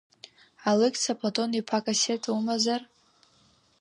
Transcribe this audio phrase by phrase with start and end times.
[0.69, 2.81] Алықьса Платон-иԥа, акассета умазар?